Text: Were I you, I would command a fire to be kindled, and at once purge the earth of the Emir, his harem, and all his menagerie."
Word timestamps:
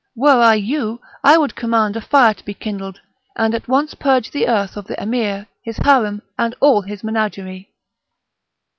Were 0.15 0.41
I 0.41 0.55
you, 0.55 0.99
I 1.23 1.37
would 1.37 1.53
command 1.55 1.95
a 1.95 2.01
fire 2.01 2.33
to 2.33 2.43
be 2.43 2.55
kindled, 2.55 3.01
and 3.35 3.53
at 3.53 3.67
once 3.67 3.93
purge 3.93 4.31
the 4.31 4.47
earth 4.47 4.75
of 4.75 4.87
the 4.87 4.99
Emir, 4.99 5.45
his 5.61 5.77
harem, 5.77 6.23
and 6.39 6.55
all 6.59 6.81
his 6.81 7.03
menagerie." 7.03 7.69